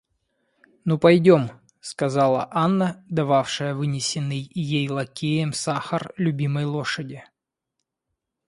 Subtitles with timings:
[0.83, 7.23] Ну, пойдем,— сказала Анна, дававшая вынесенный ей лакеем сахар любимой лошади.